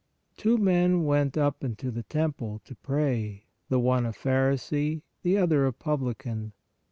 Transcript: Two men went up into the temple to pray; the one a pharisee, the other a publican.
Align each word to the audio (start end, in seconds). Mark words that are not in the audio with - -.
Two 0.35 0.57
men 0.57 1.05
went 1.05 1.37
up 1.37 1.63
into 1.63 1.91
the 1.91 2.01
temple 2.01 2.59
to 2.65 2.73
pray; 2.73 3.45
the 3.69 3.79
one 3.79 4.03
a 4.07 4.11
pharisee, 4.11 5.03
the 5.21 5.37
other 5.37 5.67
a 5.67 5.71
publican. 5.73 6.53